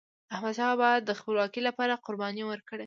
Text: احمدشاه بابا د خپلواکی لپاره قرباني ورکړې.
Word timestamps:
احمدشاه 0.33 0.69
بابا 0.71 0.89
د 1.07 1.09
خپلواکی 1.19 1.61
لپاره 1.67 2.01
قرباني 2.05 2.43
ورکړې. 2.47 2.79